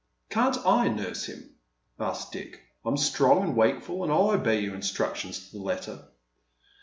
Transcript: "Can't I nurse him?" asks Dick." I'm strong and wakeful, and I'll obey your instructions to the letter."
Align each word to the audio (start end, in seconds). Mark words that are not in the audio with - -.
"Can't 0.31 0.57
I 0.65 0.87
nurse 0.87 1.25
him?" 1.25 1.57
asks 1.99 2.31
Dick." 2.31 2.59
I'm 2.85 2.97
strong 2.97 3.43
and 3.43 3.55
wakeful, 3.55 4.03
and 4.03 4.11
I'll 4.11 4.31
obey 4.31 4.59
your 4.61 4.73
instructions 4.73 5.37
to 5.37 5.51
the 5.57 5.61
letter." 5.63 6.05